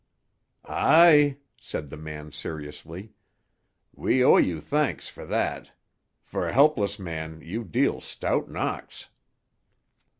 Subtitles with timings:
[0.65, 3.13] "Aye," said the man seriously,
[3.93, 5.73] "we owe you thanks for that.
[6.23, 9.09] For a helpless man, you deal stout knocks."